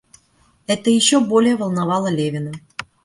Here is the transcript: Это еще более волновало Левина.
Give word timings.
Это 0.65 0.89
еще 0.89 1.19
более 1.19 1.55
волновало 1.55 2.07
Левина. 2.07 2.53